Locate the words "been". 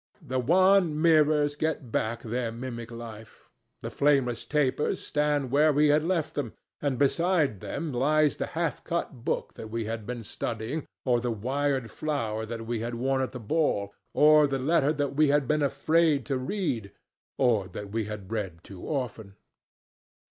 10.07-10.23, 15.47-15.61